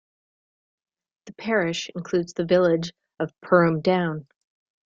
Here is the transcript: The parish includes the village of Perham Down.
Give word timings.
The 1.27 1.33
parish 1.33 1.91
includes 1.93 2.33
the 2.33 2.43
village 2.45 2.91
of 3.19 3.31
Perham 3.41 3.83
Down. 3.83 4.25